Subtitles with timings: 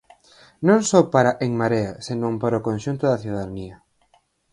[0.67, 3.75] Non só para En Marea senón para o conxunto da cidadanía.